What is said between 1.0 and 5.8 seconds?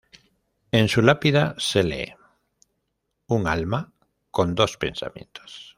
lápida se lee: "Un alma con dos pensamientos.